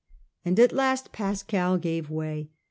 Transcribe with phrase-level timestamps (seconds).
[0.43, 2.49] And at last Pascal gave way.